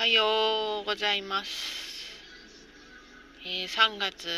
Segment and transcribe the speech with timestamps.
[0.00, 1.50] はようございます。
[3.44, 4.28] えー3月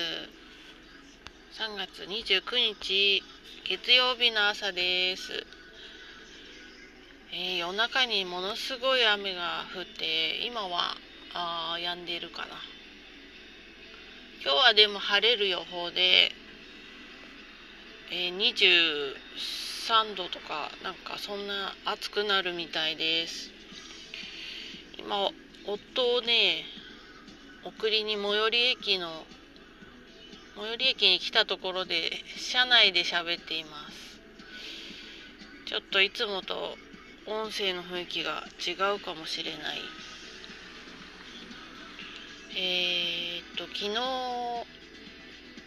[1.53, 3.23] 3月29日
[3.68, 5.46] 月曜日の朝です。
[7.33, 10.96] えー夜中にものすごい雨が降って今は
[11.32, 12.48] あ止んでいるかな。
[14.42, 16.32] 今日はでも晴れる予報で、
[18.10, 23.52] えー23度とかなんかそんな暑くなるみたいです。
[24.98, 25.30] 今
[25.66, 26.64] 夫をね
[27.64, 29.24] 送りに最寄り駅の
[30.56, 34.20] 最寄り駅に来たところで車内で喋っています。
[35.66, 36.77] ちょっといつもと
[37.27, 39.78] 音声の雰囲気が違うかもしれない。
[42.54, 43.96] えー、っと昨日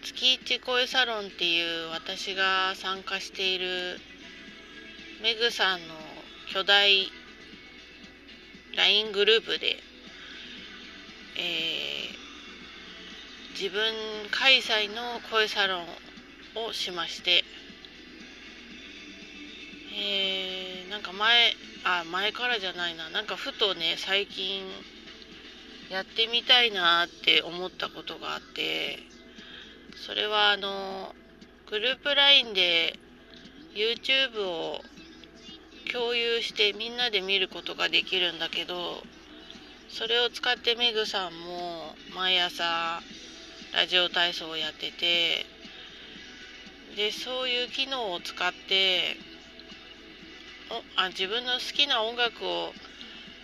[0.04, 4.00] 月一声サロンっていう私が参加している
[5.24, 5.96] メグさんの
[6.54, 7.10] 巨大
[8.76, 9.78] LINE グループで、
[11.38, 12.16] えー
[13.56, 13.82] 自分
[14.32, 15.86] 開催の声サロン
[16.68, 17.46] をしまして、
[19.98, 21.54] えーなんか前
[21.86, 23.10] あ前からじゃないな。
[23.10, 24.64] なんかふとね最近
[25.90, 29.00] やってみたいなって思ったことがあって
[30.06, 31.16] それはあの
[31.70, 33.00] グループ LINE で
[33.74, 34.82] YouTube を
[35.92, 39.04] 共有してみんなで見ることができるんだけど
[39.90, 43.02] それを使ってメグさんも毎朝
[43.74, 45.46] ラジオ体操をやってて
[46.96, 49.18] でそういう機能を使って
[50.72, 52.72] おあ自分の好きな音楽を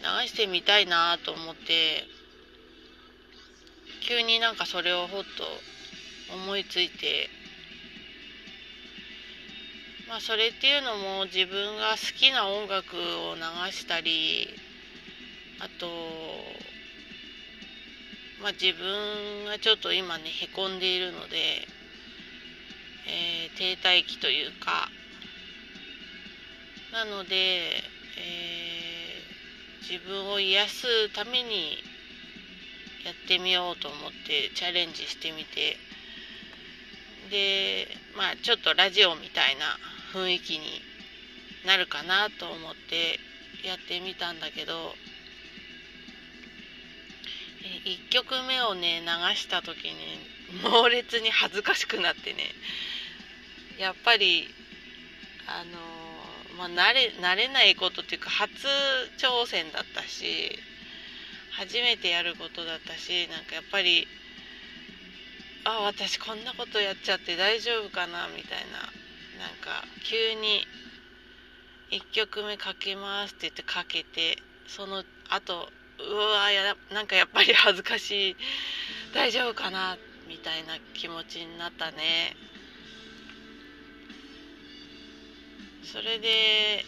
[0.01, 2.03] 流してみたいなと思って
[4.07, 7.29] 急になんかそれをほっと思いついて
[10.11, 14.45] まあそれっていうのも自分が好きな音楽を流したり
[15.63, 15.87] あと
[18.43, 21.63] まあ自分がちょっと今ねへこんでいるので、
[23.07, 24.89] えー停滞期というか。
[26.91, 31.77] なので、えー自分を癒すために
[33.05, 35.77] やってみようと思ってチャレンジしてみて。
[37.29, 37.87] で
[38.17, 39.77] まあちょっとラジオみたいな
[40.13, 40.81] 雰囲気に
[41.65, 43.19] なるかなと思って
[43.67, 44.93] やってみたんだけど
[47.85, 49.93] 1曲目をね流した時に
[50.63, 52.43] 猛烈に恥ずかしくなってね
[53.79, 54.47] やっぱり
[55.47, 55.77] あの
[56.57, 58.51] まあ慣れ慣れないことっていうか初
[59.17, 60.57] 挑戦だったし
[61.57, 64.07] 初めてやることだったしなんかやっぱり
[65.63, 69.00] あ私こんなことやっちゃって大丈夫かなみたいな。
[69.41, 70.67] なんか急に
[71.89, 74.37] 1曲目かけますって言ってかけて
[74.67, 75.67] その後
[75.99, 78.35] うわやなんかやっぱり恥ずかしい
[79.15, 79.97] 大丈夫かな
[80.27, 82.35] みたいな気持ちになったね。
[85.83, 86.85] それで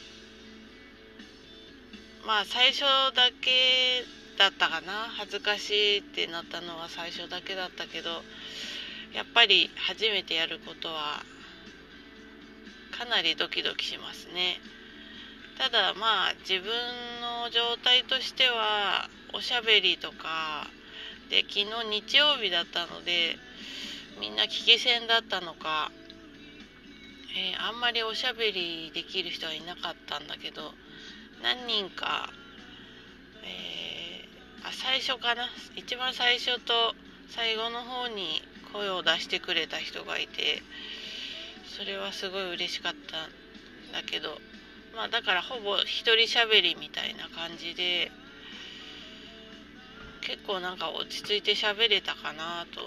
[2.25, 2.81] まあ最初
[3.15, 4.05] だけ
[4.37, 5.09] だったかな。
[5.17, 8.21] 恥ずかしいってなったのは最初だけだったけど
[9.13, 11.23] やっぱり初めてやることは
[12.97, 14.59] かなりドキドキしますね。
[15.57, 16.71] ただまあ自分
[17.21, 20.67] の状態としてはおしゃべりとか
[21.29, 21.65] で昨日
[22.07, 23.37] 日曜日だったので
[24.19, 25.91] みんな聞き戦だったのか、
[27.37, 30.73] えーあんまりおしゃべりできる人はいなかったんだけど
[31.41, 32.29] 何人か、
[33.43, 35.49] えーあ最初かな？
[35.75, 36.95] 一番最初と
[37.29, 40.63] 最後の方に声を出してくれた人がいて
[41.75, 43.31] それはすごい嬉しかったん
[43.91, 44.37] だけど
[44.95, 48.11] まあだからほぼ一人喋りみたいな感じで
[50.21, 52.81] 結構なんか落ち着いて喋れたかなと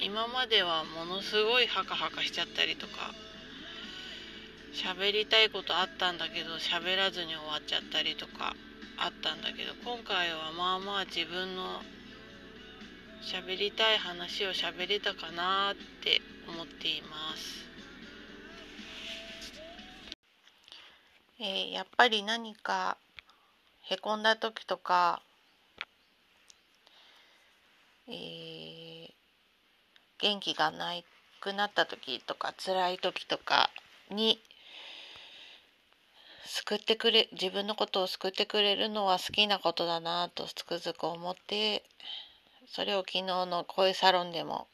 [0.00, 3.12] 今まではものすごいハカハカしちゃったりとか
[4.72, 8.54] 喋りたいことあったんだけど喋らずに終わっちゃったりとか
[8.96, 11.82] あったんだけど今回はまあまあ自分の
[13.22, 17.67] 喋りたい話を喋れたかなって思っています。
[21.40, 22.96] えーやっぱり何か
[23.82, 25.22] へこんだ時とか、
[28.08, 29.12] えー
[30.20, 30.94] 元気がな
[31.40, 33.70] くなった時とか辛い時とか
[34.10, 34.40] に
[36.44, 41.84] 救ってくれ自分のことを救ってくれるのは好きなことだなとつくづく思って
[42.66, 44.66] それを昨日の声サロンでも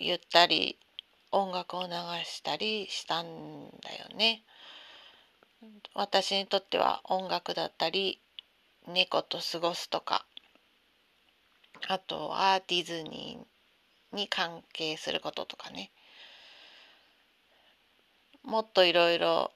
[0.00, 0.76] 言ったり
[1.30, 1.92] 音楽を流
[2.24, 3.26] したりしたん
[3.82, 4.42] だよね。
[5.94, 8.20] 私にとっては音楽だったり
[8.86, 10.24] 猫と過ごすとか
[11.88, 15.90] あとはディズニーに関係することとかね。
[18.42, 19.52] もっといろいろ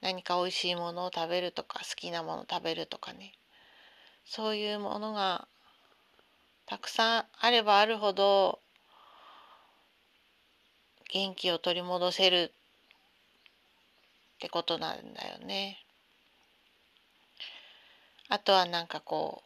[0.00, 3.32] 何か美味しいものを食べるとか好きなものを食べるとかね。
[4.24, 5.48] そういうものが
[6.66, 8.60] たくさんあればあるほど
[11.10, 12.52] 元気を取り戻せる
[14.38, 15.78] ってことなんだよね。
[18.28, 19.42] あとはなんかこ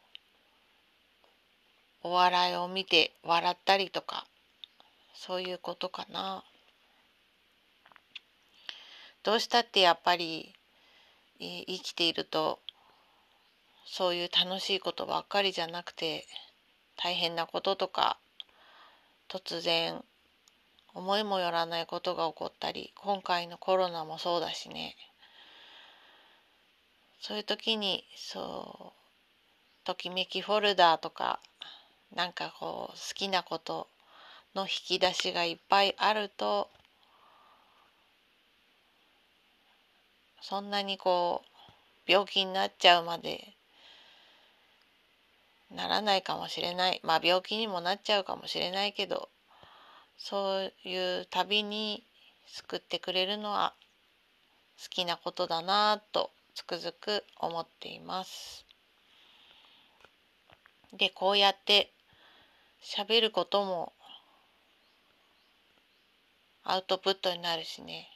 [2.04, 4.26] うお笑いを見て笑ったりとか
[5.14, 6.44] そういうことかな。
[9.22, 10.52] どうしたってやっぱり
[11.38, 12.58] 生きていると
[13.86, 16.26] そういう楽しいことばっかりじゃなくて
[16.96, 18.18] 大変なこととか
[19.30, 20.04] 突然
[20.94, 24.96] 思いもよらないことが起こったり今回のコロナもそうだしね。
[27.20, 31.38] そういう時にそうときめきフォルダーとか
[32.14, 33.88] なんかこう好きなこと
[34.54, 36.68] の引き出しがいっぱいあると
[40.40, 41.42] そんなにこ
[42.06, 43.54] う病気になっちゃうまで
[45.70, 47.00] ならないかもしれない。
[47.02, 49.28] まあ病気にもなっちゃうかもしれないけど
[50.24, 52.04] そういう旅に
[52.46, 53.74] 救ってくれるのは
[54.80, 58.64] 好きなことだなとつくづく思っています。
[60.92, 61.90] でこうやって
[62.84, 63.92] 喋ることも
[66.62, 68.08] アウトプットになるしね。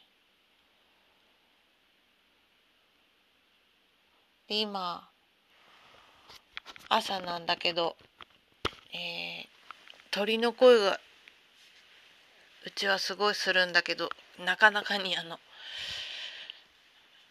[4.47, 5.09] で今
[6.89, 7.97] 朝なんだけど、
[8.95, 9.47] えー、
[10.13, 11.01] 鳥の声が
[12.67, 14.11] うちはすごいするんだけど
[14.45, 15.39] なかなかにあの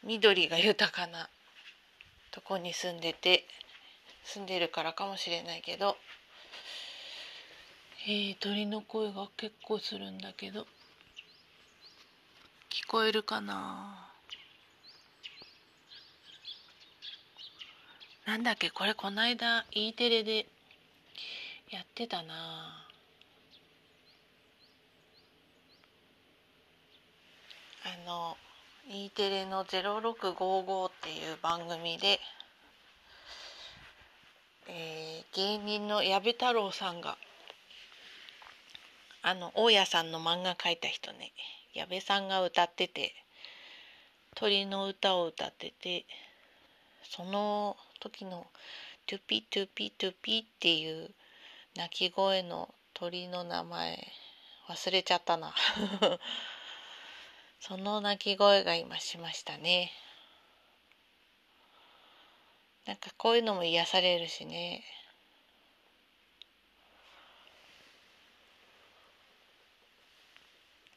[0.02, 1.28] 緑が豊かな
[2.32, 3.46] とこに住んでて
[4.24, 5.98] 住んでるからかもしれないけど、
[8.08, 10.68] えー、鳥の声が結構するんだけど
[12.70, 14.10] 聞こえるかな？
[18.26, 18.70] なんだっけ？
[18.70, 20.46] これこないだ E テレで
[21.72, 22.88] やってたな。
[27.86, 28.36] あの
[28.90, 32.20] E テレの「0655」っていう番組で、
[34.68, 37.16] えー、芸人の矢部太郎さんが
[39.22, 41.32] あの大家さんの漫画描いた人ね。
[41.76, 43.14] 矢部さんが歌ってて
[44.34, 46.08] 鳥の歌を歌ってて
[47.04, 48.48] その時の
[49.06, 51.14] 「トゥピトゥピトゥピ」っていう
[51.76, 54.12] 鳴き声の鳥の名前
[54.70, 55.54] 忘れちゃったな。
[57.68, 59.92] その鳴き声が今しましたね。
[62.86, 64.84] なんかこういうのも癒されるしね。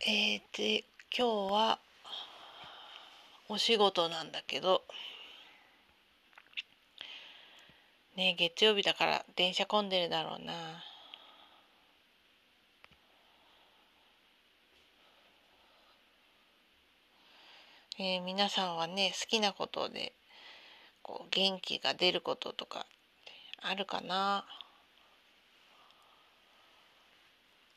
[0.07, 0.85] えー、で
[1.17, 1.79] 今日は
[3.49, 4.83] お仕事なんだけど
[8.15, 10.88] ね月曜日だから電車混んでるだろうな。
[18.01, 20.13] えー、皆さんはね好きなことで
[21.03, 22.87] こう元気が出ることとか
[23.61, 24.45] あるかな？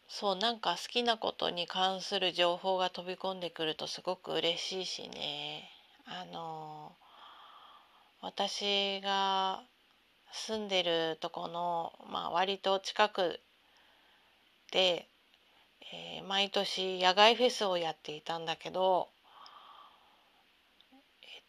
[0.08, 5.72] そうなんか好きなことに関する情報が飛び込んでくるとすごく嬉しいしね。
[6.06, 6.92] あの
[8.22, 9.64] 私が
[10.32, 13.40] 住んでるとこの、まあ、割と近く
[14.72, 15.08] で、
[15.92, 19.08] えー、毎年野外フェスをやっていたんだけど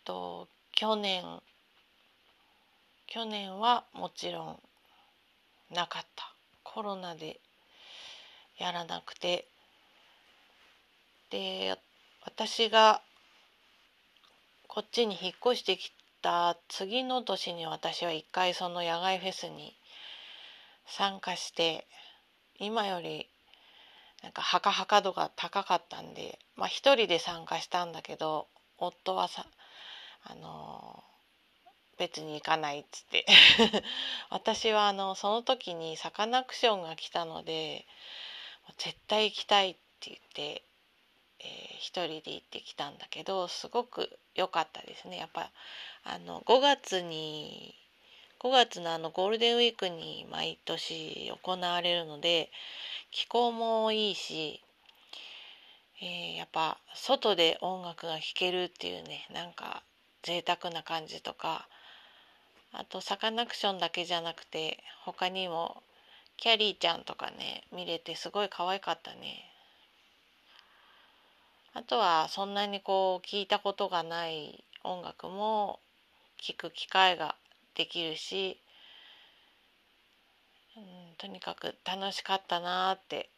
[0.04, 1.24] と去年
[3.06, 4.58] 去年はもちろん
[5.74, 6.32] なかった。
[6.64, 7.40] コロナで
[8.58, 9.46] やらなくて。
[11.30, 11.78] で
[12.24, 13.02] 私が
[14.68, 15.92] こっちに引っ越してき
[16.22, 19.74] た次の年に私は一回その野外フェスに
[20.86, 21.86] 参加して
[22.58, 23.28] 今より
[24.22, 28.46] なんかはかはか度が高かったんでまあ一人で参加したんだけど
[28.78, 29.46] 夫はさ
[30.24, 31.02] あの
[31.98, 33.26] 別に行かないっつって。
[34.30, 37.86] 私はあのその時にサカナクションが来たので
[38.78, 40.62] 絶対行きたいって言って、
[41.40, 45.16] えー、一人で行ってきたんだけどすごく良かったですね。
[45.18, 45.50] やっぱ
[46.04, 47.74] あの5月に
[48.40, 52.50] 5月のあのゴールデンウィークに毎年行われるので
[53.12, 54.60] 気候もいいし、
[56.00, 59.84] えー、やっぱ外で音楽が聴けるっていうねなんか
[60.22, 61.68] 贅沢な感じとか
[62.72, 65.82] あとサカナクションだけじゃなくて他にも
[66.36, 69.48] キャリーちゃんとかね見れてすごい可愛かったね。
[71.74, 75.80] あとはそんなにこう聞いたことがない音楽も
[76.40, 77.34] 聞く機会が
[77.74, 78.58] できるし、
[80.76, 80.82] うん、
[81.16, 83.30] とにかく楽しかったなって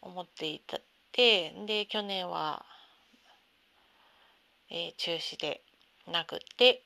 [0.00, 0.78] 思っていた
[1.12, 2.64] てで去年は、
[4.70, 5.62] えー、中止で
[6.10, 6.82] なくって。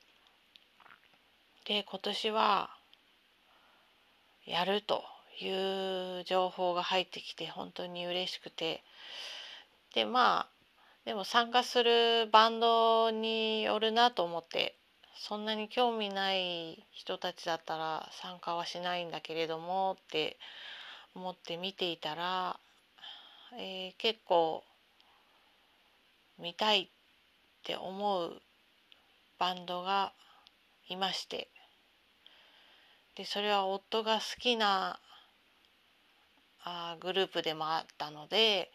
[1.65, 2.71] で今年は
[4.47, 5.05] やると
[5.41, 8.83] いう情報が入ってきて本当に嬉しくて。
[9.95, 10.53] でまあ
[11.05, 14.77] でも参加するバンドによるなと思って
[15.17, 20.37] そんなに興味ない人たちだったら参加はしないんだけれどもって
[21.15, 22.59] 思って見ていたら、
[23.59, 24.63] えー、結構
[26.39, 26.89] 見たいっ
[27.65, 28.41] て思う
[29.43, 30.13] バンドが
[30.89, 31.49] いまして
[33.17, 35.01] でそれは夫が好きな
[36.63, 38.71] あグループでもあったので、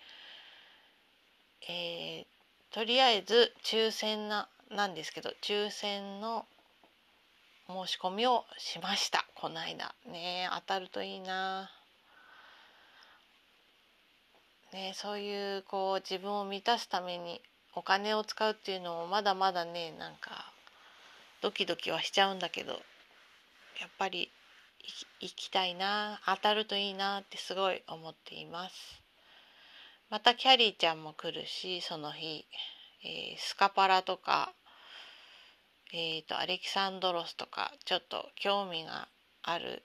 [1.70, 6.46] えー、とりあえず抽選ななんですけど抽選の
[7.70, 11.72] 申し込みをしましたこの間ね当たるといいな。
[14.74, 17.42] ね、そういうこう自分を満たすために
[17.74, 20.52] お金を使うっていうのもまだまだねなんか
[21.48, 22.82] ドキドキはしちゃうんだけどやっ
[23.98, 24.30] ぱり
[25.22, 29.01] 行きたいな当たるといいなってすごい思っています。
[30.10, 32.46] またキャリーちゃんも来るしその日、
[33.06, 34.51] えー、スカパラとか
[35.94, 39.08] えーと、アレキサンドロスとかちょっと興味が
[39.42, 39.84] ある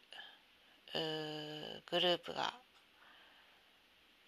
[1.93, 2.53] グループが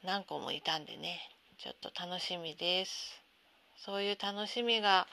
[0.05, 1.19] 何個もいたんでね
[1.59, 3.21] ちょっと楽しみです。
[3.77, 5.09] そういう楽しみが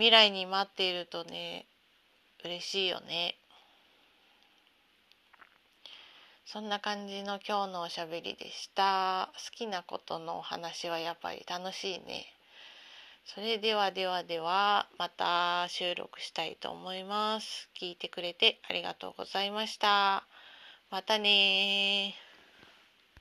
[0.00, 1.66] 未来に待っているとね
[2.42, 3.34] 嬉しいよね。
[6.46, 9.30] そんな感じの今日のおしゃべりでした。
[9.34, 12.24] 好きなことのお話はやっぱり楽しいね。
[13.26, 17.68] それではではではまた収録したいと思います。
[17.78, 20.24] 聞いてくれてありがとうございました。
[20.90, 22.14] またね